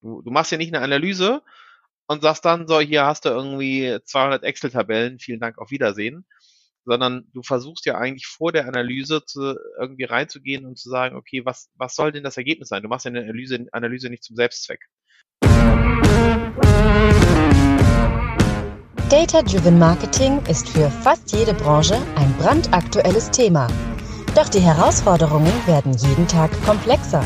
[0.00, 1.42] Du, du machst ja nicht eine Analyse
[2.06, 6.24] und sagst dann so, hier hast du irgendwie 200 Excel-Tabellen, vielen Dank, auf Wiedersehen,
[6.84, 11.44] sondern du versuchst ja eigentlich vor der Analyse zu, irgendwie reinzugehen und zu sagen, okay,
[11.44, 12.82] was, was soll denn das Ergebnis sein?
[12.82, 14.80] Du machst ja eine Analyse, Analyse nicht zum Selbstzweck.
[19.10, 23.66] Data-Driven Marketing ist für fast jede Branche ein brandaktuelles Thema.
[24.34, 27.24] Doch die Herausforderungen werden jeden Tag komplexer.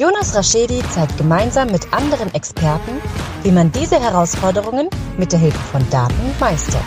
[0.00, 3.02] Jonas Raschedi zeigt gemeinsam mit anderen Experten,
[3.42, 4.88] wie man diese Herausforderungen
[5.18, 6.82] mit der Hilfe von Daten meistert.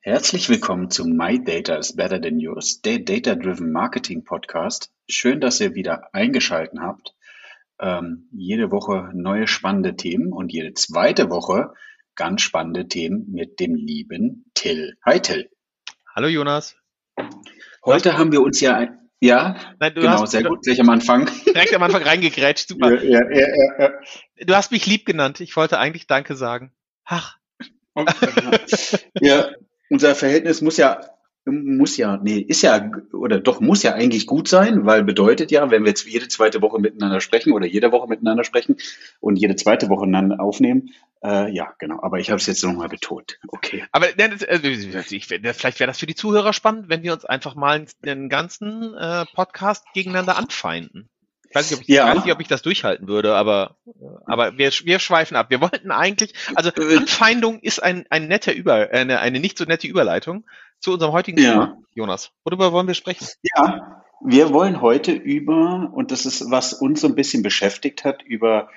[0.00, 4.90] Herzlich willkommen zu My Data is Better Than Yours, der Data Driven Marketing Podcast.
[5.06, 7.14] Schön, dass ihr wieder eingeschalten habt.
[7.78, 11.74] Ähm, jede Woche neue spannende Themen und jede zweite Woche
[12.16, 14.96] ganz spannende Themen mit dem lieben Till.
[15.04, 15.50] Hi Till.
[16.14, 16.76] Hallo Jonas.
[17.84, 21.30] Heute haben wir uns ja ein, ja, Nein, genau, hast, sehr gut, gleich am Anfang.
[21.46, 23.02] Direkt am Anfang reingegrätscht, super.
[23.02, 23.46] Ja, ja,
[23.78, 23.92] ja,
[24.38, 25.40] du hast mich lieb genannt.
[25.40, 26.72] Ich wollte eigentlich Danke sagen.
[27.04, 27.38] Ach.
[27.94, 28.58] Okay,
[29.20, 29.50] ja,
[29.88, 31.00] unser Verhältnis muss ja
[31.44, 35.70] muss ja, nee, ist ja, oder doch muss ja eigentlich gut sein, weil bedeutet ja,
[35.70, 38.76] wenn wir jetzt jede zweite Woche miteinander sprechen oder jede Woche miteinander sprechen
[39.20, 40.90] und jede zweite Woche miteinander aufnehmen,
[41.22, 42.02] äh, ja, genau.
[42.02, 43.38] Aber ich habe es jetzt nochmal betont.
[43.48, 43.84] Okay.
[43.92, 47.24] Aber ne, das, also, ich, vielleicht wäre das für die Zuhörer spannend, wenn wir uns
[47.24, 51.08] einfach mal den ganzen äh, Podcast gegeneinander anfeinden.
[51.54, 52.06] Ich weiß, nicht, ob ich, ja.
[52.08, 53.76] weiß nicht, ob ich das durchhalten würde, aber,
[54.26, 55.50] aber wir, wir schweifen ab.
[55.50, 59.64] Wir wollten eigentlich, also äh, Anfeindung ist ein, ein netter Über, eine, eine nicht so
[59.64, 60.44] nette Überleitung
[60.80, 61.52] zu unserem heutigen ja.
[61.52, 62.32] Thema, Jonas.
[62.42, 63.24] Worüber wollen wir sprechen?
[63.56, 68.24] Ja, wir wollen heute über, und das ist, was uns so ein bisschen beschäftigt hat,
[68.24, 68.68] über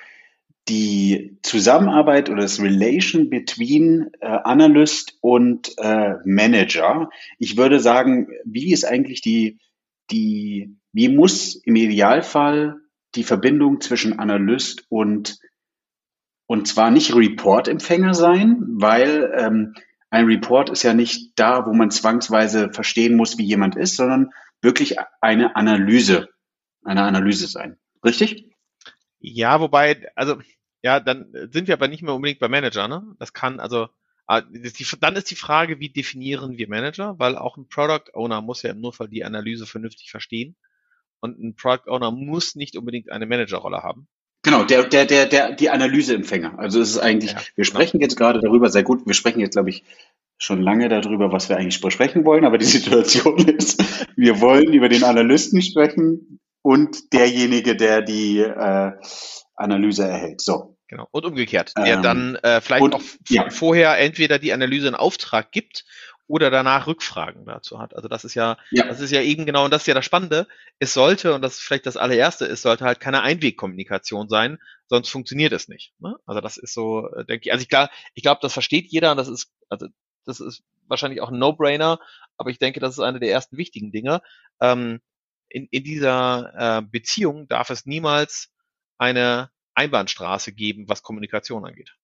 [0.69, 7.09] die Zusammenarbeit oder das Relation between äh, Analyst und äh, Manager.
[7.39, 9.57] Ich würde sagen, wie ist eigentlich die,
[10.11, 12.77] die wie muss im Idealfall
[13.13, 15.37] die Verbindung zwischen Analyst und
[16.47, 19.75] und zwar nicht Report-Empfänger sein, weil ähm,
[20.09, 24.31] ein Report ist ja nicht da, wo man zwangsweise verstehen muss, wie jemand ist, sondern
[24.63, 26.29] wirklich eine Analyse,
[26.83, 27.77] eine Analyse sein.
[28.03, 28.49] Richtig?
[29.19, 30.37] Ja, wobei, also
[30.81, 33.03] ja, dann sind wir aber nicht mehr unbedingt bei Manager, ne?
[33.19, 33.87] Das kann also
[34.25, 38.63] ah, dann ist die Frage, wie definieren wir Manager, weil auch ein Product Owner muss
[38.63, 40.55] ja im Notfall die Analyse vernünftig verstehen.
[41.19, 44.07] Und ein Product Owner muss nicht unbedingt eine Managerrolle haben.
[44.43, 46.57] Genau, der, der, der, der, die Analyseempfänger.
[46.57, 47.75] Also es ist eigentlich, ja, wir genau.
[47.75, 49.83] sprechen jetzt gerade darüber, sehr gut, wir sprechen jetzt, glaube ich,
[50.37, 53.83] schon lange darüber, was wir eigentlich besprechen wollen, aber die Situation ist,
[54.15, 58.91] wir wollen über den Analysten sprechen und derjenige, der die äh,
[59.55, 60.41] Analyse erhält.
[60.41, 60.77] So.
[60.89, 61.07] Genau.
[61.11, 63.49] Und umgekehrt, der ähm, dann äh, vielleicht und, auch ja.
[63.49, 65.83] vorher entweder die Analyse in Auftrag gibt
[66.27, 67.95] oder danach Rückfragen dazu hat.
[67.95, 70.05] Also das ist ja, ja, das ist ja eben genau, und das ist ja das
[70.05, 70.47] Spannende.
[70.77, 75.09] Es sollte, und das ist vielleicht das allererste, es sollte halt keine Einwegkommunikation sein, sonst
[75.09, 75.93] funktioniert es nicht.
[75.99, 76.15] Ne?
[76.25, 79.11] Also das ist so, äh, denke ich, also ich glaube, ich glaube, das versteht jeder
[79.11, 79.87] und das ist, also
[80.25, 81.99] das ist wahrscheinlich auch ein No-Brainer,
[82.37, 84.21] aber ich denke, das ist eine der ersten wichtigen Dinge.
[84.61, 84.99] Ähm,
[85.49, 88.51] in, in dieser äh, Beziehung darf es niemals
[88.97, 91.95] eine Einbahnstraße geben, was Kommunikation angeht.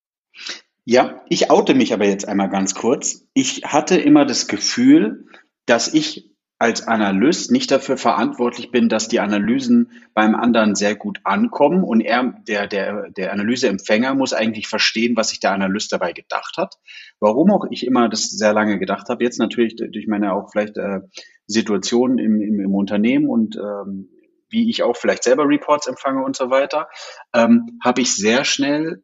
[0.86, 3.26] Ja, ich oute mich aber jetzt einmal ganz kurz.
[3.34, 5.28] Ich hatte immer das Gefühl,
[5.66, 11.20] dass ich als Analyst nicht dafür verantwortlich bin, dass die Analysen beim anderen sehr gut
[11.24, 16.14] ankommen und er, der, der, der Analyseempfänger muss eigentlich verstehen, was sich der Analyst dabei
[16.14, 16.76] gedacht hat.
[17.20, 20.78] Warum auch ich immer das sehr lange gedacht habe, jetzt natürlich durch meine auch vielleicht
[20.78, 21.02] äh,
[21.48, 24.10] Situation im, im, im Unternehmen und ähm,
[24.50, 26.88] wie ich auch vielleicht selber Reports empfange und so weiter,
[27.34, 29.04] ähm, habe ich sehr schnell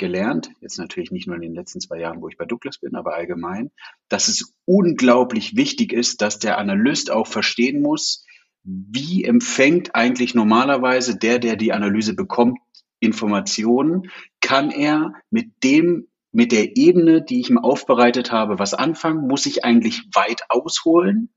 [0.00, 2.96] gelernt, jetzt natürlich nicht nur in den letzten zwei Jahren, wo ich bei Douglas bin,
[2.96, 3.70] aber allgemein,
[4.08, 8.24] dass es unglaublich wichtig ist, dass der Analyst auch verstehen muss,
[8.64, 12.58] wie empfängt eigentlich normalerweise der, der die Analyse bekommt,
[12.98, 14.10] Informationen,
[14.40, 19.26] kann er mit dem, mit der Ebene, die ich ihm aufbereitet habe, was anfangen?
[19.26, 21.30] Muss ich eigentlich weit ausholen?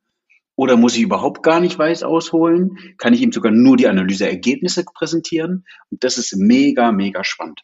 [0.55, 2.77] Oder muss ich überhaupt gar nicht weit ausholen?
[2.97, 5.65] Kann ich ihm sogar nur die Analyseergebnisse präsentieren?
[5.89, 7.61] Und das ist mega, mega spannend.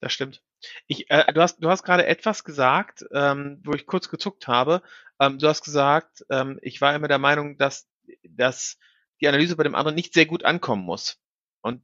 [0.00, 0.42] Das stimmt.
[0.86, 4.82] Ich, äh, du hast, du hast gerade etwas gesagt, ähm, wo ich kurz gezuckt habe.
[5.20, 7.88] Ähm, du hast gesagt, ähm, ich war immer der Meinung, dass,
[8.22, 8.78] dass
[9.20, 11.18] die Analyse bei dem anderen nicht sehr gut ankommen muss.
[11.62, 11.82] Und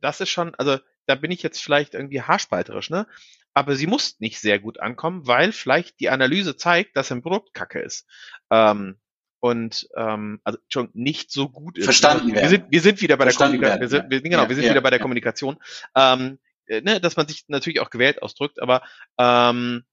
[0.00, 3.06] das ist schon, also da bin ich jetzt vielleicht irgendwie haarspalterisch, ne?
[3.52, 7.52] Aber sie muss nicht sehr gut ankommen, weil vielleicht die Analyse zeigt, dass ein Produkt
[7.52, 8.06] kacke ist.
[8.48, 9.00] Ähm,
[9.40, 11.84] und ähm, also schon nicht so gut ist.
[11.84, 12.42] Verstanden werden.
[12.42, 13.80] Wir sind, wir sind wieder bei der Kommunikation.
[13.80, 15.02] Wir sind, wir, genau, ja, wir sind ja, wieder bei der ja.
[15.02, 15.56] Kommunikation.
[15.96, 16.38] Ähm,
[16.70, 18.82] äh, ne, dass man sich natürlich auch gewählt ausdrückt, aber
[19.18, 19.84] ähm,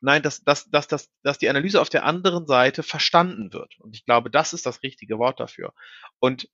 [0.00, 3.80] Nein, dass, dass, dass, dass, dass die Analyse auf der anderen Seite verstanden wird.
[3.80, 5.72] Und ich glaube, das ist das richtige Wort dafür.
[6.18, 6.50] Und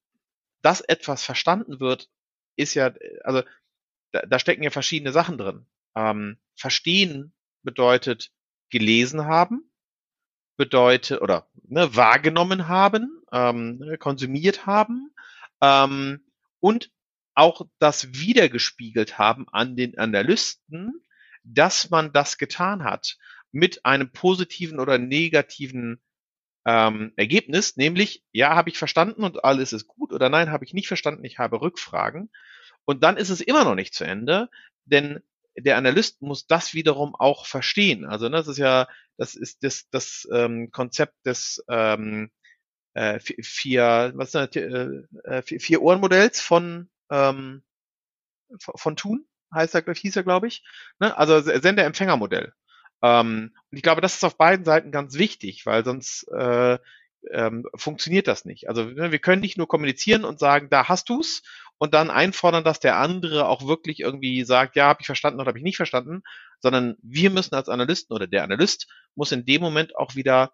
[0.63, 2.09] dass etwas verstanden wird,
[2.55, 2.93] ist ja,
[3.25, 3.43] also
[4.13, 5.67] da, da stecken ja verschiedene Sachen drin.
[5.97, 7.35] Ähm, verstehen
[7.65, 8.31] bedeutet
[8.71, 9.69] gelesen haben,
[10.57, 15.13] bedeutet oder ne, wahrgenommen haben, ähm, ne, konsumiert haben
[15.61, 16.25] ähm,
[16.61, 16.93] und
[17.35, 20.93] auch das wiedergespiegelt haben an den Analysten,
[21.45, 23.17] dass man das getan hat
[23.53, 26.01] mit einem positiven oder negativen
[26.67, 30.75] ähm, Ergebnis, nämlich ja, habe ich verstanden und alles ist gut oder nein, habe ich
[30.75, 32.31] nicht verstanden, ich habe Rückfragen.
[32.85, 34.51] Und dann ist es immer noch nicht zu Ende,
[34.85, 35.21] denn
[35.57, 38.05] der Analyst muss das wiederum auch verstehen.
[38.05, 42.31] Also ne, das ist ja, das ist das, das ähm, Konzept des ähm,
[42.95, 47.63] äh, vier, was ist das, äh, äh vier Ohrenmodells von ähm,
[48.59, 50.65] von Thun heißt er, hieß er, glaube ich.
[50.99, 51.17] Ne?
[51.17, 52.53] Also Sender-Empfänger-Modell.
[53.03, 56.79] Ähm, und ich glaube, das ist auf beiden Seiten ganz wichtig, weil sonst äh,
[57.33, 58.69] ähm, funktioniert das nicht.
[58.69, 61.43] Also ne, wir können nicht nur kommunizieren und sagen, da hast du's
[61.79, 65.49] und dann einfordern, dass der andere auch wirklich irgendwie sagt, ja, habe ich verstanden oder
[65.49, 66.23] habe ich nicht verstanden,
[66.61, 70.53] sondern wir müssen als Analysten oder der Analyst muss in dem Moment auch wieder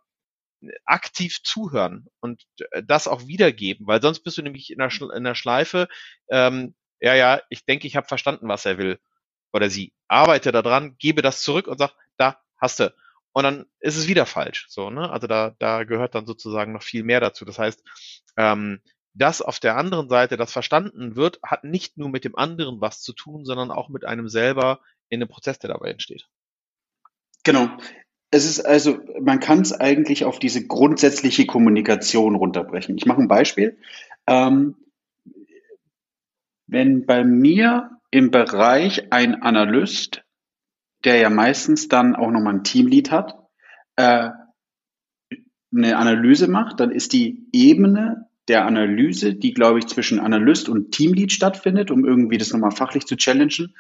[0.85, 5.03] aktiv zuhören und äh, das auch wiedergeben, weil sonst bist du nämlich in der, Sch
[5.03, 5.89] in der Schleife,
[6.31, 8.99] ähm, ja, ja, ich denke, ich habe verstanden, was er will
[9.53, 9.93] oder sie.
[10.09, 12.95] Arbeite daran, gebe das zurück und sag, da hast du.
[13.33, 14.67] Und dann ist es wieder falsch.
[14.69, 15.11] So, ne?
[15.11, 17.45] Also da, da gehört dann sozusagen noch viel mehr dazu.
[17.45, 17.83] Das heißt,
[18.39, 18.81] ähm,
[19.13, 23.03] das auf der anderen Seite, das verstanden wird, hat nicht nur mit dem anderen was
[23.03, 26.29] zu tun, sondern auch mit einem selber in dem Prozess, der dabei entsteht.
[27.45, 27.69] Genau.
[28.37, 32.99] Es ist also, man kann es eigentlich auf diese grundsätzliche Kommunikation runterbrechen.
[32.99, 33.79] Ich mache ein Beispiel.
[34.27, 34.77] Ähm,
[36.67, 40.23] wenn bei mir im Bereich ein Analyst,
[41.03, 43.39] der ja meistens dann auch nochmal ein Teamlead hat,
[43.97, 44.29] äh,
[45.75, 50.93] eine Analyse macht, dann ist die Ebene der Analyse, die, glaube ich, zwischen Analyst und
[50.93, 53.75] Teamlead stattfindet, um irgendwie das nochmal fachlich zu challengen,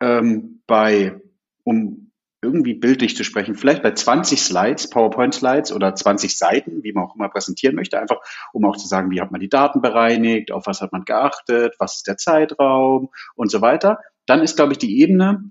[0.00, 1.20] ähm, bei,
[1.62, 2.05] um
[2.46, 7.16] irgendwie bildlich zu sprechen, vielleicht bei 20 Slides, PowerPoint-Slides oder 20 Seiten, wie man auch
[7.16, 8.20] immer präsentieren möchte, einfach
[8.52, 11.74] um auch zu sagen, wie hat man die Daten bereinigt, auf was hat man geachtet,
[11.78, 13.98] was ist der Zeitraum und so weiter.
[14.26, 15.50] Dann ist, glaube ich, die Ebene,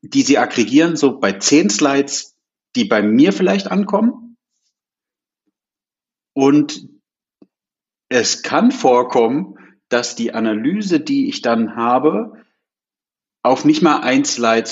[0.00, 2.36] die sie aggregieren, so bei 10 Slides,
[2.74, 4.36] die bei mir vielleicht ankommen.
[6.34, 6.88] Und
[8.08, 9.58] es kann vorkommen,
[9.88, 12.44] dass die Analyse, die ich dann habe,
[13.42, 14.66] auf nicht mal ein Slide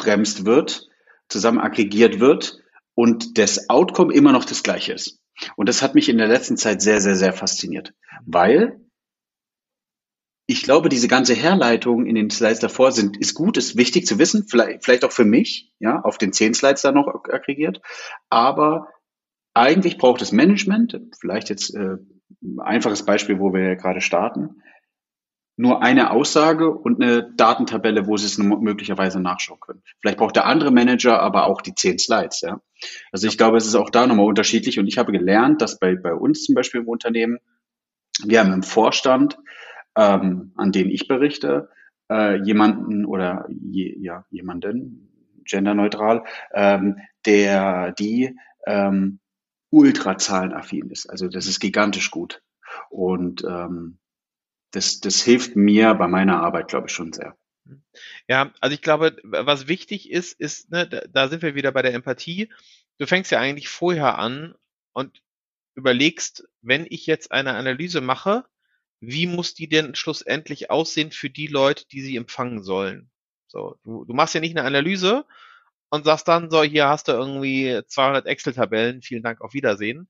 [0.00, 0.88] zusammengebremst wird,
[1.28, 2.58] zusammen aggregiert wird
[2.94, 5.20] und das Outcome immer noch das gleiche ist.
[5.56, 7.94] Und das hat mich in der letzten Zeit sehr, sehr, sehr fasziniert,
[8.26, 8.80] weil
[10.46, 14.18] ich glaube, diese ganze Herleitung in den Slides davor sind, ist gut, ist wichtig zu
[14.18, 17.80] wissen, vielleicht, vielleicht auch für mich, ja, auf den zehn Slides da noch aggregiert.
[18.30, 18.88] Aber
[19.54, 21.98] eigentlich braucht es Management, vielleicht jetzt äh,
[22.58, 24.60] einfaches Beispiel, wo wir gerade starten,
[25.60, 29.82] nur eine Aussage und eine Datentabelle, wo Sie es möglicherweise nachschauen können.
[30.00, 32.40] Vielleicht braucht der andere Manager aber auch die zehn Slides.
[32.40, 32.60] Ja?
[33.12, 35.96] Also ich glaube, es ist auch da nochmal unterschiedlich und ich habe gelernt, dass bei,
[35.96, 37.38] bei uns zum Beispiel im Unternehmen,
[38.24, 39.38] wir haben im Vorstand,
[39.96, 41.68] ähm, an den ich berichte,
[42.10, 45.06] äh, jemanden oder je, ja, jemanden,
[45.44, 46.24] genderneutral,
[46.54, 46.96] ähm,
[47.26, 48.36] der die
[48.66, 49.20] ähm,
[49.70, 51.08] ultrazahlenaffin ist.
[51.08, 52.42] Also das ist gigantisch gut.
[52.88, 53.99] Und ähm,
[54.70, 57.36] das, das hilft mir bei meiner Arbeit, glaube ich, schon sehr.
[58.28, 61.94] Ja, also ich glaube, was wichtig ist, ist, ne, da sind wir wieder bei der
[61.94, 62.50] Empathie.
[62.98, 64.54] Du fängst ja eigentlich vorher an
[64.92, 65.22] und
[65.74, 68.44] überlegst, wenn ich jetzt eine Analyse mache,
[69.00, 73.10] wie muss die denn schlussendlich aussehen für die Leute, die sie empfangen sollen?
[73.46, 75.24] So, du, du machst ja nicht eine Analyse
[75.88, 80.08] und sagst dann so, hier hast du irgendwie 200 Excel-Tabellen, vielen Dank, auf Wiedersehen,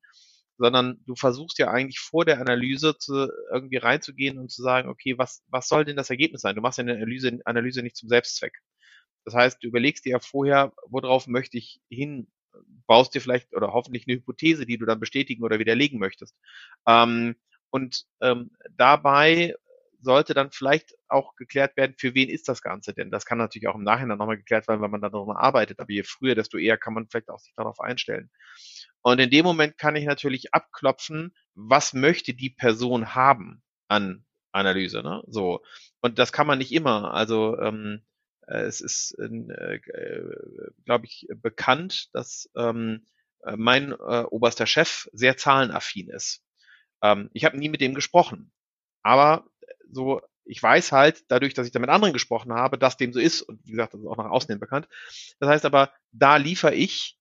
[0.60, 5.16] sondern du versuchst ja eigentlich vor der Analyse zu, irgendwie reinzugehen und zu sagen, okay,
[5.16, 6.54] was, was soll denn das Ergebnis sein?
[6.54, 8.60] Du machst ja eine Analyse, Analyse nicht zum Selbstzweck.
[9.24, 12.28] Das heißt, du überlegst dir ja vorher, worauf möchte ich hin,
[12.86, 16.36] baust dir vielleicht oder hoffentlich eine Hypothese, die du dann bestätigen oder widerlegen möchtest.
[16.86, 17.36] Ähm,
[17.70, 19.54] und ähm, dabei
[20.02, 23.10] sollte dann vielleicht auch geklärt werden, für wen ist das Ganze denn?
[23.10, 25.80] Das kann natürlich auch im Nachhinein nochmal geklärt werden, wenn man dann nochmal arbeitet.
[25.80, 28.30] Aber je früher, desto eher kann man vielleicht auch sich darauf einstellen.
[29.02, 35.02] Und in dem Moment kann ich natürlich abklopfen, was möchte die Person haben an Analyse.
[35.02, 35.22] Ne?
[35.26, 35.62] So.
[36.00, 37.14] Und das kann man nicht immer.
[37.14, 38.02] Also ähm,
[38.46, 39.80] äh, es ist, äh,
[40.84, 43.06] glaube ich, bekannt, dass ähm,
[43.56, 46.42] mein äh, oberster Chef sehr zahlenaffin ist.
[47.02, 48.52] Ähm, ich habe nie mit dem gesprochen.
[49.02, 49.46] Aber
[49.90, 53.20] so ich weiß halt, dadurch, dass ich da mit anderen gesprochen habe, dass dem so
[53.20, 53.42] ist.
[53.42, 54.88] Und wie gesagt, das ist auch nach außen hin bekannt.
[55.38, 57.19] Das heißt aber, da liefere ich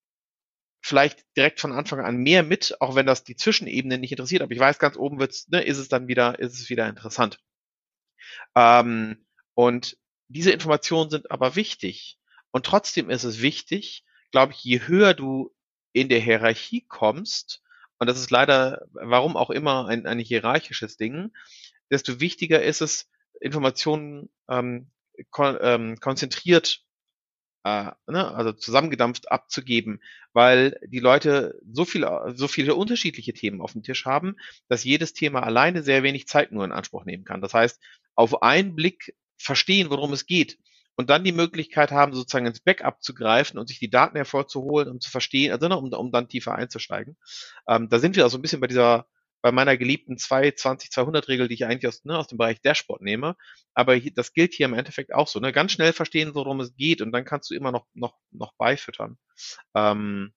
[0.81, 4.41] vielleicht direkt von Anfang an mehr mit, auch wenn das die Zwischenebene nicht interessiert.
[4.41, 7.39] Aber ich weiß, ganz oben wird's, ne, ist es dann wieder, ist es wieder interessant.
[8.55, 12.17] Ähm, und diese Informationen sind aber wichtig.
[12.51, 15.53] Und trotzdem ist es wichtig, glaube ich, je höher du
[15.91, 17.61] in der Hierarchie kommst,
[17.97, 21.33] und das ist leider, warum auch immer, ein, ein hierarchisches Ding,
[21.91, 23.09] desto wichtiger ist es,
[23.41, 24.89] Informationen ähm,
[25.31, 26.81] kon ähm, konzentriert,
[27.63, 30.01] äh, ne, also zusammengedampft abzugeben,
[30.33, 34.35] weil die Leute so viele, so viele unterschiedliche Themen auf dem Tisch haben,
[34.67, 37.41] dass jedes Thema alleine sehr wenig Zeit nur in Anspruch nehmen kann.
[37.41, 37.81] Das heißt,
[38.15, 40.57] auf einen Blick verstehen, worum es geht
[40.99, 44.89] und dann die Möglichkeit haben, sozusagen ins Backup zu greifen und sich die Daten hervorzuholen,
[44.89, 47.15] um zu verstehen, also ne, um, um dann tiefer einzusteigen.
[47.67, 49.05] Ähm, da sind wir also ein bisschen bei dieser,
[49.41, 53.35] bei meiner geliebten 2-20-200-Regel, die ich eigentlich aus, ne, aus dem Bereich Dashboard nehme.
[53.73, 55.39] Aber hier, das gilt hier im Endeffekt auch so.
[55.39, 55.53] Ne?
[55.53, 59.17] Ganz schnell verstehen, worum es geht und dann kannst du immer noch, noch, noch beifüttern.
[59.75, 60.33] Ähm,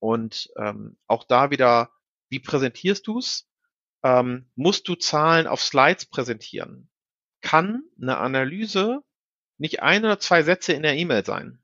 [0.00, 1.90] und ähm, auch da wieder,
[2.28, 3.48] wie präsentierst du's?
[4.02, 6.90] Ähm, musst du Zahlen auf Slides präsentieren?
[7.40, 9.02] Kann eine Analyse
[9.58, 11.62] nicht ein oder zwei Sätze in der E-Mail sein.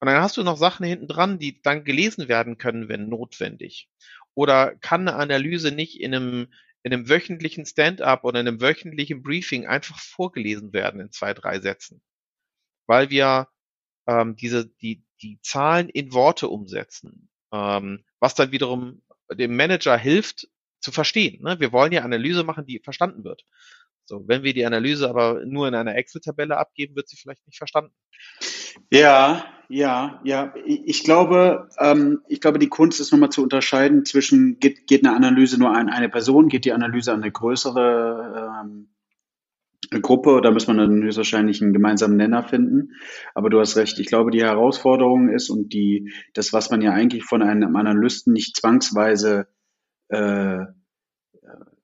[0.00, 3.88] Und dann hast du noch Sachen hinten dran, die dann gelesen werden können, wenn notwendig.
[4.38, 6.46] Oder kann eine Analyse nicht in einem,
[6.84, 11.58] in einem wöchentlichen Stand-up oder in einem wöchentlichen Briefing einfach vorgelesen werden in zwei, drei
[11.58, 12.00] Sätzen.
[12.86, 13.48] Weil wir
[14.06, 19.02] ähm, diese, die, die Zahlen in Worte umsetzen, ähm, was dann wiederum
[19.32, 20.46] dem Manager hilft
[20.78, 21.42] zu verstehen.
[21.42, 21.58] Ne?
[21.58, 23.44] Wir wollen ja Analyse machen, die verstanden wird.
[24.04, 27.58] So, wenn wir die Analyse aber nur in einer Excel-Tabelle abgeben, wird sie vielleicht nicht
[27.58, 27.92] verstanden.
[28.90, 30.54] Ja, ja, ja.
[30.64, 35.14] Ich glaube, ähm, ich glaube, die Kunst ist nochmal zu unterscheiden zwischen geht, geht eine
[35.14, 38.88] Analyse nur an eine Person, geht die Analyse an eine größere ähm,
[40.02, 42.92] Gruppe, da muss man dann höchstwahrscheinlich einen gemeinsamen Nenner finden.
[43.34, 43.98] Aber du hast recht.
[43.98, 48.32] Ich glaube, die Herausforderung ist und die, das, was man ja eigentlich von einem Analysten
[48.32, 49.48] nicht zwangsweise
[50.08, 50.64] äh,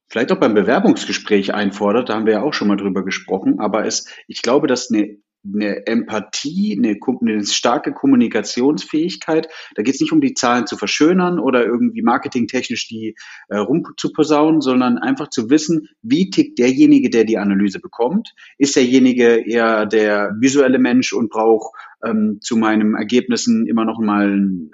[0.08, 3.84] vielleicht auch beim Bewerbungsgespräch einfordert, da haben wir ja auch schon mal drüber gesprochen, aber
[3.84, 10.12] es, ich glaube, dass eine, eine Empathie, eine, eine starke Kommunikationsfähigkeit, da geht es nicht
[10.12, 13.14] um die Zahlen zu verschönern oder irgendwie marketingtechnisch die
[13.48, 18.34] äh, rumzuposaunen, sondern einfach zu wissen, wie tickt derjenige, der die Analyse bekommt.
[18.58, 21.74] Ist derjenige eher der visuelle Mensch und braucht
[22.04, 24.64] ähm, zu meinen Ergebnissen immer noch mal eine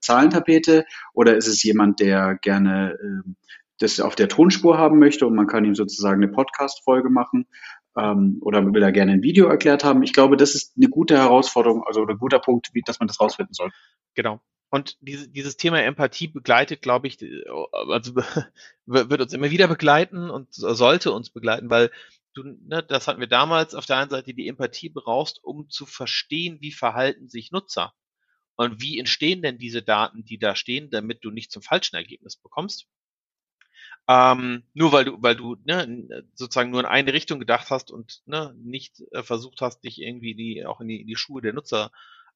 [0.00, 0.84] Zahlentapete?
[1.12, 3.30] Oder ist es jemand, der gerne äh,
[3.78, 7.46] das auf der Tonspur haben möchte und man kann ihm sozusagen eine Podcast-Folge machen
[7.96, 10.02] ähm, oder will er gerne ein Video erklärt haben.
[10.02, 13.20] Ich glaube, das ist eine gute Herausforderung, also ein guter Punkt, wie, dass man das
[13.20, 13.70] rausfinden soll.
[14.14, 14.40] Genau.
[14.70, 17.18] Und diese, dieses Thema Empathie begleitet, glaube ich,
[17.70, 18.16] also
[18.86, 21.90] wird uns immer wieder begleiten und sollte uns begleiten, weil
[22.34, 25.86] du, ne, das hatten wir damals auf der einen Seite die Empathie brauchst, um zu
[25.86, 27.94] verstehen, wie verhalten sich Nutzer.
[28.56, 32.36] Und wie entstehen denn diese Daten, die da stehen, damit du nicht zum falschen Ergebnis
[32.36, 32.86] bekommst?
[34.06, 38.22] Ähm, nur weil du, weil du ne, sozusagen nur in eine Richtung gedacht hast und
[38.26, 41.54] ne, nicht äh, versucht hast, dich irgendwie die, auch in die, in die Schuhe der
[41.54, 41.90] Nutzer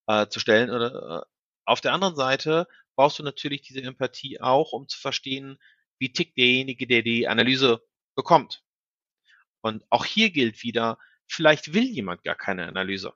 [0.06, 0.70] äh, zu stellen.
[0.70, 1.26] Oder, äh,
[1.66, 5.58] auf der anderen Seite brauchst du natürlich diese Empathie auch, um zu verstehen,
[5.98, 7.82] wie tickt derjenige, der die Analyse
[8.14, 8.62] bekommt.
[9.60, 13.12] Und auch hier gilt wieder, vielleicht will jemand gar keine Analyse.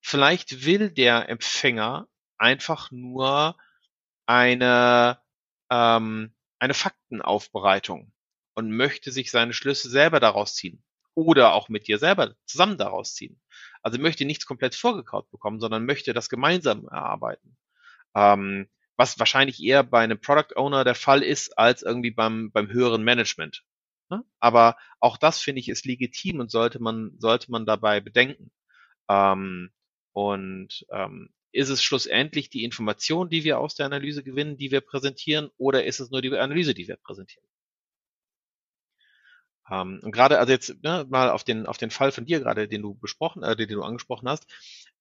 [0.00, 3.56] Vielleicht will der Empfänger einfach nur
[4.26, 5.20] eine
[5.70, 8.12] ähm, eine Faktenaufbereitung
[8.54, 10.82] und möchte sich seine Schlüsse selber daraus ziehen
[11.14, 13.40] oder auch mit dir selber zusammen daraus ziehen.
[13.82, 17.56] Also möchte nichts komplett vorgekaut bekommen, sondern möchte das gemeinsam erarbeiten.
[18.14, 22.68] Ähm, was wahrscheinlich eher bei einem Product Owner der Fall ist, als irgendwie beim, beim
[22.70, 23.64] höheren Management.
[24.10, 24.22] Ne?
[24.40, 28.50] Aber auch das finde ich ist legitim und sollte man, sollte man dabei bedenken.
[29.08, 29.70] Ähm,
[30.12, 34.80] und ähm, ist es schlussendlich die Information, die wir aus der Analyse gewinnen, die wir
[34.80, 37.46] präsentieren, oder ist es nur die Analyse, die wir präsentieren?
[39.70, 42.68] Ähm, und gerade, also jetzt ne, mal auf den, auf den Fall von dir gerade,
[42.68, 44.46] den du besprochen, äh, den du angesprochen hast,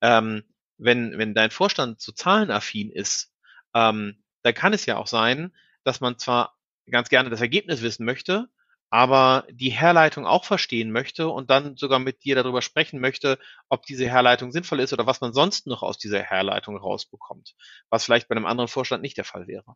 [0.01, 0.44] ähm,
[0.77, 3.34] wenn, wenn dein Vorstand zu zahlenaffin ist,
[3.74, 5.53] ähm, dann kann es ja auch sein,
[5.84, 6.58] dass man zwar
[6.89, 8.50] ganz gerne das Ergebnis wissen möchte,
[8.89, 13.86] aber die Herleitung auch verstehen möchte und dann sogar mit dir darüber sprechen möchte, ob
[13.86, 17.55] diese Herleitung sinnvoll ist oder was man sonst noch aus dieser Herleitung rausbekommt,
[17.89, 19.75] was vielleicht bei einem anderen Vorstand nicht der Fall wäre.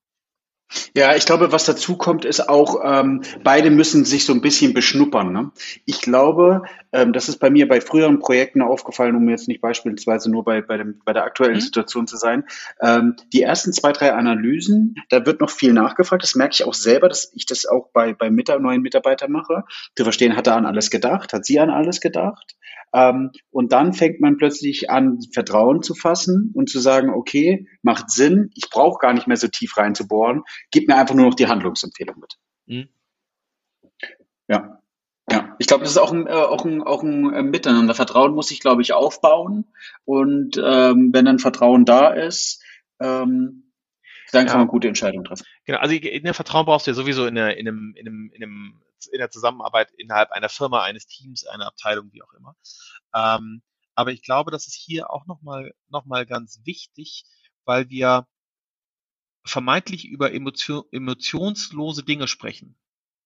[0.96, 4.74] Ja, ich glaube, was dazu kommt, ist auch, ähm, beide müssen sich so ein bisschen
[4.74, 5.32] beschnuppern.
[5.32, 5.52] Ne?
[5.86, 10.32] Ich glaube, ähm, das ist bei mir bei früheren Projekten aufgefallen, um jetzt nicht beispielsweise
[10.32, 11.62] nur bei, bei, dem, bei der aktuellen mhm.
[11.62, 12.46] Situation zu sein.
[12.82, 16.24] Ähm, die ersten zwei, drei Analysen, da wird noch viel nachgefragt.
[16.24, 19.64] Das merke ich auch selber, dass ich das auch bei, bei Mitar neuen Mitarbeitern mache.
[19.96, 21.34] Zu verstehen, hat er an alles gedacht?
[21.34, 22.56] Hat sie an alles gedacht?
[22.94, 28.12] Ähm, und dann fängt man plötzlich an, Vertrauen zu fassen und zu sagen, okay, macht
[28.12, 31.48] Sinn, ich brauche gar nicht mehr so tief reinzubohren, gib mir einfach nur noch die
[31.48, 32.38] Handlungsempfehlung mit.
[32.68, 32.90] Mhm.
[34.48, 34.80] Ja.
[35.32, 37.96] Ja, ich glaube, das ist auch ein, äh, auch ein, auch ein äh, Miteinander.
[37.96, 39.66] Vertrauen muss ich, glaube ich, aufbauen.
[40.04, 42.62] Und ähm, wenn dann Vertrauen da ist,
[43.00, 43.72] ähm,
[44.34, 44.58] dann kann ja.
[44.60, 45.46] man gute Entscheidungen treffen.
[45.66, 48.32] Genau, also in der Vertrauen brauchst du ja sowieso in, der, in, einem, in, einem,
[48.34, 52.56] in einem in der Zusammenarbeit innerhalb einer Firma, eines Teams, einer Abteilung, wie auch immer.
[53.14, 53.62] Ähm,
[53.96, 57.26] aber ich glaube, das ist hier auch nochmal noch mal ganz wichtig,
[57.66, 58.28] weil wir
[59.46, 62.78] vermeintlich über Emotion, emotionslose Dinge sprechen.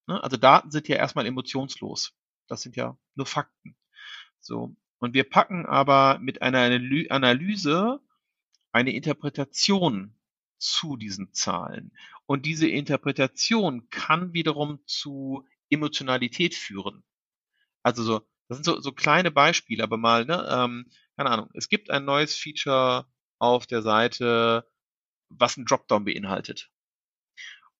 [0.07, 0.21] Ne?
[0.23, 2.13] Also Daten sind ja erstmal emotionslos.
[2.47, 3.77] Das sind ja nur Fakten.
[4.39, 4.75] So.
[4.99, 6.59] Und wir packen aber mit einer
[7.09, 7.99] Analyse
[8.71, 10.15] eine Interpretation
[10.57, 11.91] zu diesen Zahlen.
[12.25, 17.03] Und diese Interpretation kann wiederum zu Emotionalität führen.
[17.83, 21.69] Also so, das sind so, so kleine Beispiele, aber mal, ne, ähm, keine Ahnung, es
[21.69, 23.07] gibt ein neues Feature
[23.39, 24.67] auf der Seite,
[25.29, 26.69] was ein Dropdown beinhaltet.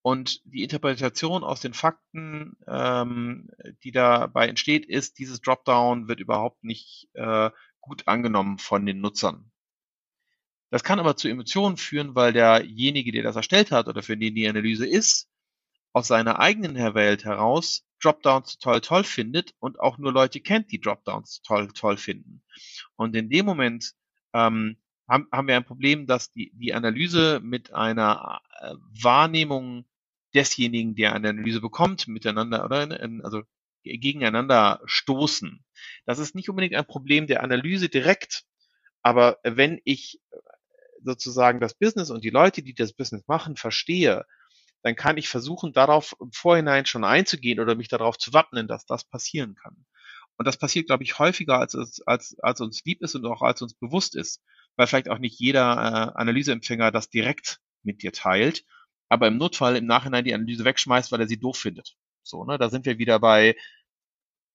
[0.01, 3.49] Und die Interpretation aus den Fakten, ähm,
[3.83, 7.51] die dabei entsteht, ist, dieses Dropdown wird überhaupt nicht äh,
[7.81, 9.51] gut angenommen von den Nutzern.
[10.69, 14.35] Das kann aber zu Emotionen führen, weil derjenige, der das erstellt hat oder für den
[14.35, 15.29] die Analyse ist,
[15.97, 20.79] aus seiner eigenen Welt heraus Dropdowns toll toll findet und auch nur Leute kennt, die
[20.79, 22.43] Dropdowns toll toll finden.
[22.95, 23.95] Und in dem Moment
[24.31, 24.77] ähm,
[25.09, 29.85] haben, haben wir ein Problem, dass die, die Analyse mit einer äh, Wahrnehmung
[30.35, 32.87] desjenigen, der eine Analyse bekommt, miteinander oder
[33.23, 33.41] also
[33.81, 35.65] gegeneinander stoßen.
[36.05, 38.43] Das ist nicht unbedingt ein Problem der Analyse direkt,
[39.01, 40.21] aber wenn ich
[41.03, 44.27] sozusagen das Business und die Leute, die das Business machen, verstehe,
[44.83, 48.85] dann kann ich versuchen, darauf im Vorhinein schon einzugehen oder mich darauf zu wappnen, dass
[48.85, 49.85] das passieren kann.
[50.37, 53.61] Und das passiert, glaube ich, häufiger, als, als, als uns lieb ist und auch als
[53.61, 54.41] uns bewusst ist,
[54.75, 58.63] weil vielleicht auch nicht jeder äh, Analyseempfänger das direkt mit dir teilt,
[59.09, 61.95] aber im Notfall im Nachhinein die Analyse wegschmeißt, weil er sie doof findet.
[62.23, 63.55] So, ne, da sind wir wieder bei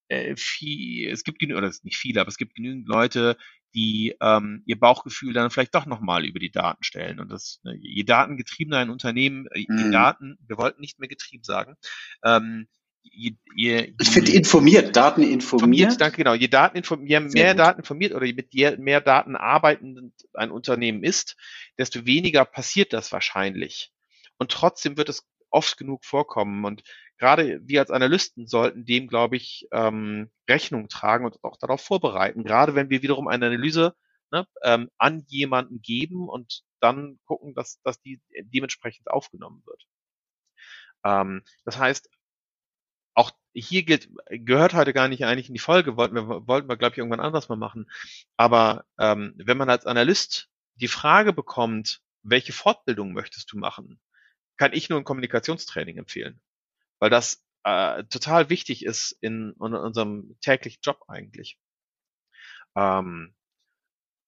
[0.09, 3.37] äh, viel, es gibt genügend, oder nicht viele, aber es gibt genügend Leute,
[3.75, 7.21] die ähm, ihr Bauchgefühl dann vielleicht doch nochmal über die Daten stellen.
[7.21, 9.93] Und das, ne, je datengetriebener ein Unternehmen, äh, je mhm.
[9.93, 11.77] Daten, wir wollten nicht mehr getrieben sagen,
[12.25, 12.69] ähm,
[13.05, 15.43] Je, je, ich finde informiert, Daten informiert.
[15.43, 16.01] informiert.
[16.01, 16.35] Danke, genau.
[16.35, 20.53] Je, Daten informiert, je mehr Daten informiert oder je mit je mehr Daten arbeitend ein
[20.53, 21.37] Unternehmen ist,
[21.79, 23.93] desto weniger passiert das wahrscheinlich.
[24.39, 26.65] Und trotzdem wird es oft genug vorkommen.
[26.65, 26.83] Und
[27.19, 32.45] gerade wir als Analysten sollten dem, glaube ich, ähm, Rechnung tragen und auch darauf vorbereiten.
[32.45, 33.95] Gerade wenn wir wiederum eine Analyse
[34.33, 39.87] ne, ähm, an jemanden geben und dann gucken, dass, dass die dementsprechend aufgenommen wird.
[41.05, 42.09] Ähm, das heißt,
[43.15, 46.77] auch hier gilt, gehört heute gar nicht eigentlich in die Folge, wollten wir, wollten wir,
[46.77, 47.91] glaube ich, irgendwann anders mal machen.
[48.37, 54.01] Aber ähm, wenn man als Analyst die Frage bekommt, welche Fortbildung möchtest du machen,
[54.57, 56.41] kann ich nur ein Kommunikationstraining empfehlen
[57.03, 61.59] weil das äh, total wichtig ist in, in unserem täglichen Job eigentlich.
[62.77, 63.35] Ähm,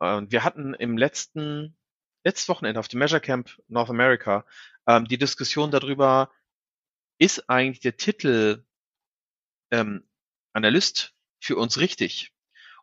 [0.00, 1.76] und wir hatten im letzten,
[2.24, 4.44] letztes Wochenende auf dem Measure Camp North America
[4.88, 6.32] ähm, die Diskussion darüber,
[7.20, 8.64] ist eigentlich der Titel
[9.70, 10.08] ähm,
[10.52, 12.34] Analyst für uns richtig?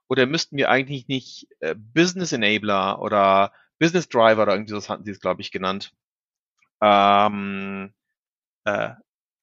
[0.08, 5.04] Oder müssten wir eigentlich nicht äh, Business Enabler oder Business Driver oder irgendwie so hatten
[5.04, 5.94] sie es, glaube ich, genannt,
[6.82, 7.94] ähm,
[8.64, 8.94] äh,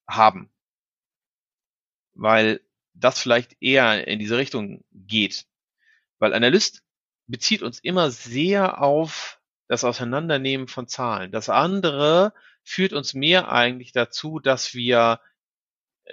[0.09, 0.49] haben.
[2.13, 2.61] Weil
[2.93, 5.45] das vielleicht eher in diese Richtung geht.
[6.17, 6.83] Weil Analyst
[7.27, 11.31] bezieht uns immer sehr auf das Auseinandernehmen von Zahlen.
[11.31, 15.21] Das andere führt uns mehr eigentlich dazu, dass wir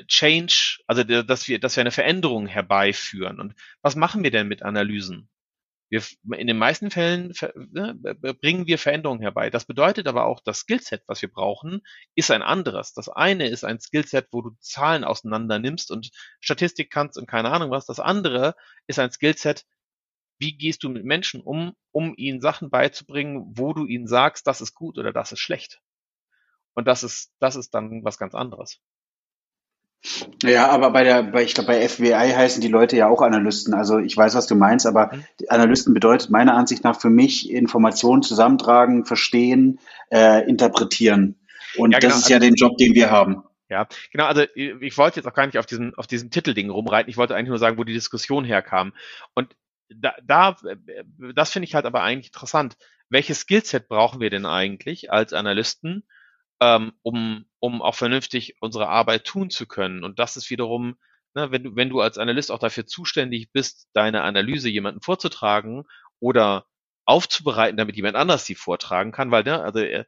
[0.08, 3.40] Change, also dass wir, dass wir eine Veränderung herbeiführen.
[3.40, 5.28] Und was machen wir denn mit Analysen?
[5.88, 6.02] Wir,
[6.36, 7.32] in den meisten Fällen
[7.70, 7.94] ne,
[8.40, 9.50] bringen wir Veränderungen herbei.
[9.50, 11.80] Das bedeutet aber auch, das Skillset, was wir brauchen,
[12.14, 12.92] ist ein anderes.
[12.92, 17.50] Das eine ist ein Skillset, wo du Zahlen auseinander nimmst und Statistik kannst und keine
[17.50, 17.86] Ahnung was.
[17.86, 18.56] Das andere
[18.88, 19.64] ist ein Skillset,
[20.38, 24.60] wie gehst du mit Menschen um, um ihnen Sachen beizubringen, wo du ihnen sagst, das
[24.60, 25.80] ist gut oder das ist schlecht.
[26.74, 28.80] Und das ist, das ist dann was ganz anderes.
[30.42, 33.74] Ja, aber bei der, bei, ich glaube, bei FWI heißen die Leute ja auch Analysten.
[33.74, 35.24] Also ich weiß, was du meinst, aber mhm.
[35.48, 41.36] Analysten bedeutet meiner Ansicht nach für mich Informationen zusammentragen, verstehen, äh, interpretieren.
[41.76, 43.42] Und ja, genau, das ist ja also, den Job, den wir haben.
[43.68, 47.10] Ja, genau, also ich wollte jetzt auch gar nicht auf diesen, auf diesen Titelding rumreiten.
[47.10, 48.92] Ich wollte eigentlich nur sagen, wo die Diskussion herkam.
[49.34, 49.56] Und
[49.88, 50.56] da, da
[51.34, 52.76] das finde ich halt aber eigentlich interessant.
[53.08, 56.04] Welches Skillset brauchen wir denn eigentlich als Analysten,
[56.60, 60.04] ähm, um, um auch vernünftig unsere Arbeit tun zu können?
[60.04, 60.96] Und das ist wiederum,
[61.34, 65.84] ne, wenn du, wenn du als Analyst auch dafür zuständig bist, deine Analyse jemandem vorzutragen
[66.20, 66.66] oder
[67.04, 70.04] aufzubereiten, damit jemand anders sie vortragen kann, weil, ne, also, äh,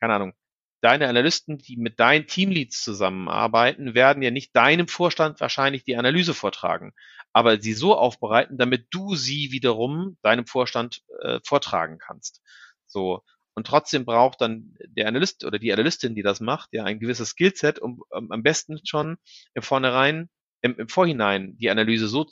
[0.00, 0.34] keine Ahnung,
[0.80, 6.34] deine Analysten, die mit deinen Teamleads zusammenarbeiten, werden ja nicht deinem Vorstand wahrscheinlich die Analyse
[6.34, 6.92] vortragen,
[7.32, 12.42] aber sie so aufbereiten, damit du sie wiederum deinem Vorstand äh, vortragen kannst.
[12.86, 13.22] So.
[13.58, 17.30] Und trotzdem braucht dann der Analyst oder die Analystin, die das macht, ja ein gewisses
[17.30, 19.16] Skillset, um, um am besten schon
[19.52, 20.28] im Vornherein,
[20.62, 22.28] im, im Vorhinein die Analyse so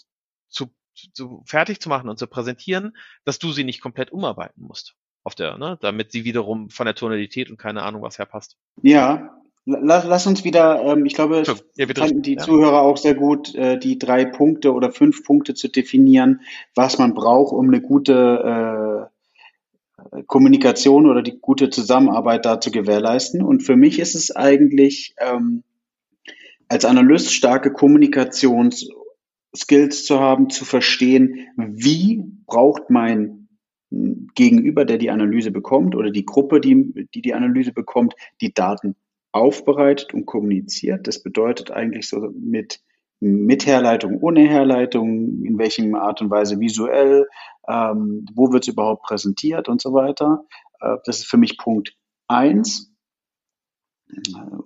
[0.49, 4.95] zu, zu fertig zu machen und zu präsentieren, dass du sie nicht komplett umarbeiten musst
[5.25, 8.57] auf der, ne, damit sie wiederum von der Tonalität und keine Ahnung was her passt.
[8.83, 12.43] Ja, lass, lass uns wieder, ähm, ich glaube, ja, fanden die ja.
[12.45, 16.43] Zuhörer auch sehr gut, äh, die drei Punkte oder fünf Punkte zu definieren,
[16.77, 19.16] was man braucht, um eine gute äh,
[20.27, 23.43] Kommunikation oder die gute Zusammenarbeit da zu gewährleisten.
[23.43, 25.63] Und für mich ist es eigentlich ähm,
[26.69, 33.49] als Analyst starke Kommunikationsskills zu haben, zu verstehen, wie braucht mein
[33.91, 38.97] Gegenüber, der die Analyse bekommt oder die Gruppe, die, die die Analyse bekommt, die Daten
[39.33, 41.07] aufbereitet und kommuniziert.
[41.07, 42.81] Das bedeutet eigentlich so mit,
[43.21, 47.27] mit Herleitung, ohne Herleitung, in welchem Art und Weise visuell,
[47.69, 50.45] ähm, wo wird es überhaupt präsentiert und so weiter.
[50.81, 51.97] Äh, das ist für mich Punkt
[52.29, 52.93] eins.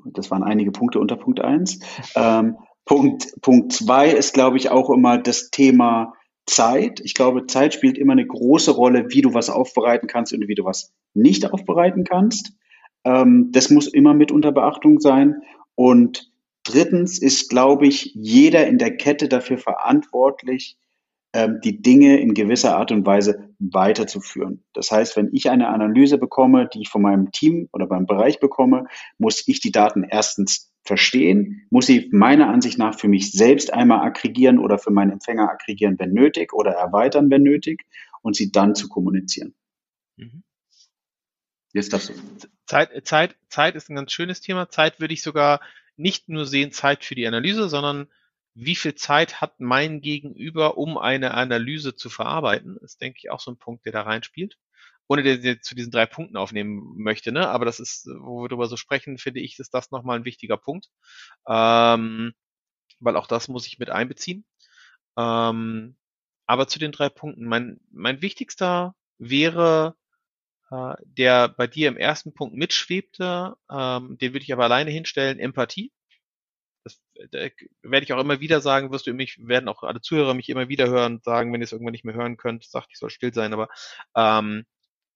[0.04, 1.80] Das waren einige Punkte unter Punkt eins.
[2.14, 6.14] Ähm, Punkt, Punkt zwei ist, glaube ich, auch immer das Thema
[6.46, 7.00] Zeit.
[7.00, 10.54] Ich glaube, Zeit spielt immer eine große Rolle, wie du was aufbereiten kannst und wie
[10.54, 12.52] du was nicht aufbereiten kannst.
[13.04, 15.42] Ähm, das muss immer mit unter Beachtung sein.
[15.74, 16.29] Und
[16.64, 20.76] drittens ist, glaube ich, jeder in der Kette dafür verantwortlich,
[21.32, 24.64] ähm, die Dinge in gewisser Art und Weise weiterzuführen.
[24.72, 28.40] Das heißt, wenn ich eine Analyse bekomme, die ich von meinem Team oder beim Bereich
[28.40, 28.86] bekomme,
[29.18, 34.00] muss ich die Daten erstens verstehen, muss sie meiner Ansicht nach für mich selbst einmal
[34.00, 37.84] aggregieren oder für meinen Empfänger aggregieren, wenn nötig, oder erweitern, wenn nötig,
[38.22, 39.54] und sie dann zu kommunizieren.
[40.16, 40.42] Mhm.
[41.72, 42.12] Jetzt das.
[42.66, 44.68] Zeit, Zeit, Zeit ist ein ganz schönes Thema.
[44.68, 45.60] Zeit würde ich sogar
[46.00, 48.08] nicht nur sehen, Zeit für die Analyse, sondern
[48.54, 53.40] wie viel Zeit hat mein Gegenüber, um eine Analyse zu verarbeiten, ist, denke ich, auch
[53.40, 54.58] so ein Punkt, der da reinspielt
[55.10, 57.48] ohne ich zu diesen drei Punkten aufnehmen möchte, ne?
[57.48, 60.56] aber das ist, wo wir darüber so sprechen, finde ich, ist das nochmal ein wichtiger
[60.56, 60.86] Punkt,
[61.48, 62.32] ähm,
[63.00, 64.44] weil auch das muss ich mit einbeziehen.
[65.16, 65.96] Ähm,
[66.46, 69.96] aber zu den drei Punkten, mein, mein wichtigster wäre,
[70.70, 75.38] äh, der bei dir im ersten Punkt mitschwebte, ähm, den würde ich aber alleine hinstellen,
[75.38, 75.92] Empathie.
[76.84, 77.48] Das da
[77.82, 80.68] werde ich auch immer wieder sagen, wirst du mich, werden auch alle Zuhörer mich immer
[80.68, 83.34] wieder hören, sagen, wenn ihr es irgendwann nicht mehr hören könnt, sagt, ich soll still
[83.34, 83.68] sein, aber
[84.16, 84.64] ähm,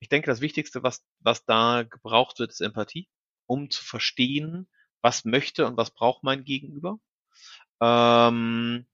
[0.00, 3.08] ich denke, das Wichtigste, was, was da gebraucht wird, ist Empathie,
[3.46, 4.68] um zu verstehen,
[5.00, 6.98] was möchte und was braucht mein Gegenüber.
[7.80, 8.86] Ähm,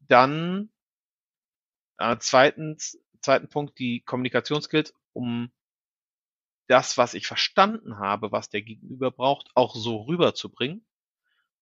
[0.00, 0.70] dann
[1.98, 5.50] äh, zweitens, zweiten Punkt, die Kommunikationsskills, um
[6.70, 10.86] das, was ich verstanden habe, was der Gegenüber braucht, auch so rüberzubringen.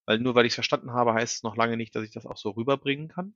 [0.06, 2.26] Weil nur weil ich es verstanden habe, heißt es noch lange nicht, dass ich das
[2.26, 3.34] auch so rüberbringen kann.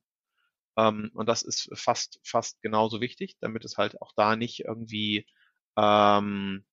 [0.77, 5.27] Ähm, und das ist fast, fast genauso wichtig, damit es halt auch da nicht irgendwie
[5.77, 6.65] ähm,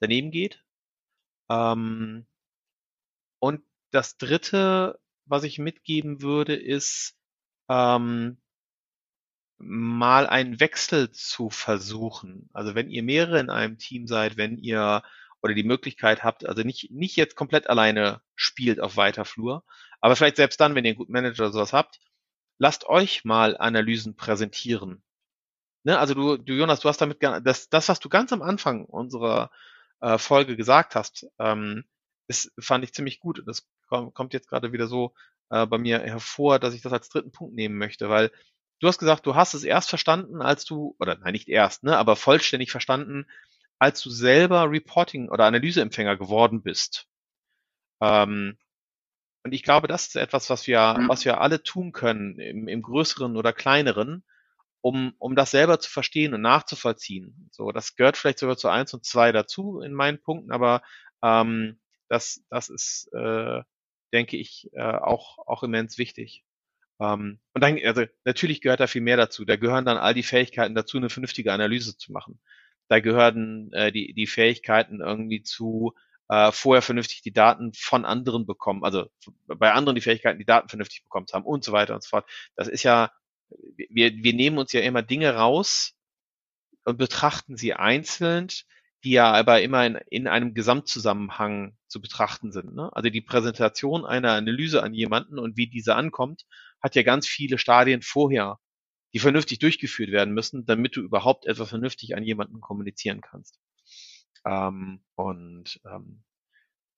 [0.00, 0.64] daneben geht.
[1.50, 2.26] Ähm,
[3.38, 7.16] und das dritte, was ich mitgeben würde, ist
[7.68, 8.38] ähm,
[9.66, 12.48] mal einen Wechsel zu versuchen.
[12.52, 15.02] Also wenn ihr mehrere in einem Team seid, wenn ihr
[15.42, 19.64] oder die Möglichkeit habt, also nicht, nicht jetzt komplett alleine spielt auf weiter Flur,
[20.00, 22.00] aber vielleicht selbst dann, wenn ihr einen guten Manager oder sowas habt,
[22.58, 25.02] lasst euch mal Analysen präsentieren.
[25.84, 28.86] Ne, also du, du, Jonas, du hast damit das, das, was du ganz am Anfang
[28.86, 29.50] unserer
[30.00, 31.84] äh, Folge gesagt hast, ähm,
[32.26, 33.42] ist, fand ich ziemlich gut.
[33.46, 35.14] Das kommt jetzt gerade wieder so
[35.50, 38.30] äh, bei mir hervor, dass ich das als dritten Punkt nehmen möchte, weil
[38.80, 41.96] du hast gesagt, du hast es erst verstanden, als du, oder nein, nicht erst, ne,
[41.96, 43.26] aber vollständig verstanden,
[43.78, 47.06] als du selber Reporting oder Analyseempfänger geworden bist.
[48.00, 48.56] Ähm,
[49.44, 51.08] und ich glaube, das ist etwas, was wir, mhm.
[51.08, 54.24] was wir alle tun können, im, im größeren oder kleineren,
[54.80, 57.48] um, um das selber zu verstehen und nachzuvollziehen.
[57.52, 60.82] So, das gehört vielleicht sogar zu eins und zwei dazu in meinen Punkten, aber
[61.22, 63.62] ähm, das, das ist, äh,
[64.12, 66.43] denke ich, äh, auch, auch immens wichtig.
[67.00, 69.44] Ähm, und dann, also natürlich gehört da viel mehr dazu.
[69.44, 72.40] Da gehören dann all die Fähigkeiten dazu, eine vernünftige Analyse zu machen.
[72.88, 75.94] Da gehören äh, die, die Fähigkeiten irgendwie zu,
[76.28, 79.06] äh, vorher vernünftig die Daten von anderen bekommen, also
[79.46, 82.28] bei anderen die Fähigkeiten, die Daten vernünftig bekommen haben und so weiter und so fort.
[82.56, 83.10] Das ist ja,
[83.76, 85.94] wir, wir nehmen uns ja immer Dinge raus
[86.84, 88.48] und betrachten sie einzeln,
[89.04, 92.74] die ja aber immer in, in einem Gesamtzusammenhang zu betrachten sind.
[92.74, 92.90] Ne?
[92.92, 96.46] Also die Präsentation einer Analyse an jemanden und wie diese ankommt,
[96.82, 98.58] hat ja ganz viele Stadien vorher,
[99.12, 103.60] die vernünftig durchgeführt werden müssen, damit du überhaupt etwas vernünftig an jemanden kommunizieren kannst.
[104.46, 106.24] Ähm, und ähm,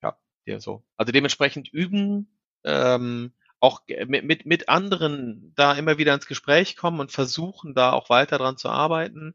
[0.03, 0.85] ja, ja, so.
[0.97, 7.01] Also dementsprechend üben, ähm, auch mit, mit, mit anderen da immer wieder ins Gespräch kommen
[7.01, 9.35] und versuchen, da auch weiter dran zu arbeiten.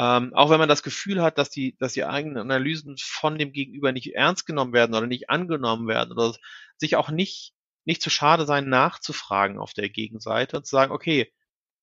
[0.00, 3.52] Ähm, auch wenn man das Gefühl hat, dass die, dass die eigenen Analysen von dem
[3.52, 6.34] Gegenüber nicht ernst genommen werden oder nicht angenommen werden oder
[6.78, 7.52] sich auch nicht,
[7.84, 11.30] nicht zu schade sein, nachzufragen auf der Gegenseite und zu sagen, okay,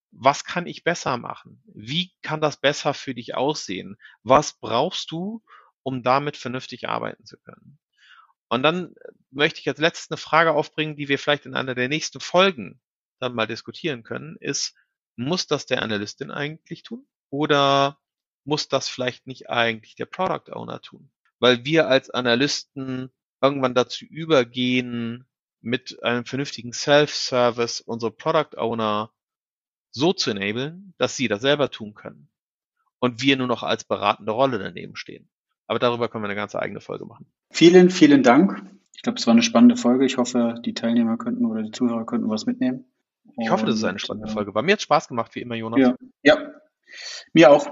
[0.10, 1.62] was kann ich besser machen?
[1.67, 3.97] Wie kann das besser für dich aussehen?
[4.23, 5.43] Was brauchst du,
[5.84, 7.80] um damit vernünftig arbeiten zu können.
[8.49, 8.93] Und dann
[9.32, 12.82] möchte ich als letztes eine Frage aufbringen, die wir vielleicht in einer der nächsten Folgen
[13.19, 14.75] dann mal diskutieren können, ist,
[15.15, 17.08] muss das der Analystin eigentlich tun?
[17.30, 17.99] Oder
[18.47, 21.10] muss das vielleicht nicht eigentlich der Product Owner tun?
[21.39, 25.27] Weil wir als Analysten irgendwann dazu übergehen,
[25.62, 29.12] mit einem vernünftigen Self-Service unsere Product Owner
[29.91, 32.29] so zu enablen, dass sie das selber tun können.
[32.99, 35.29] Und wir nur noch als beratende Rolle daneben stehen.
[35.67, 37.27] Aber darüber können wir eine ganze eigene Folge machen.
[37.51, 38.63] Vielen, vielen Dank.
[38.95, 40.05] Ich glaube, es war eine spannende Folge.
[40.05, 42.86] Ich hoffe, die Teilnehmer könnten oder die Zuhörer könnten was mitnehmen.
[43.39, 44.55] Ich hoffe, das ist eine spannende Folge.
[44.55, 45.79] War mir jetzt Spaß gemacht, wie immer, Jonas.
[45.79, 46.51] Ja, ja.
[47.33, 47.67] mir auch.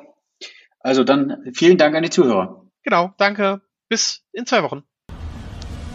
[0.86, 2.62] Also dann vielen Dank an die Zuhörer.
[2.84, 3.62] Genau, danke.
[3.90, 4.84] Bis in zwei Wochen.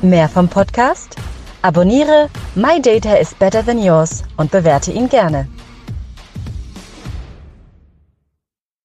[0.03, 1.15] Mehr vom Podcast?
[1.63, 5.47] Abonniere My Data is Better Than Yours und bewerte ihn gerne.